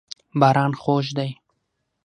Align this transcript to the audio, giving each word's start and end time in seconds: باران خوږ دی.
باران 0.39 0.71
خوږ 0.81 1.05
دی. 1.17 1.29